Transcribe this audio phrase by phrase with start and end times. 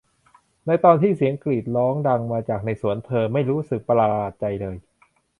[0.67, 4.77] ในตอนที่เสียงกรีดร้องดังมาจากในสวนเธอไม่รู้สึกประหลาดใจเลย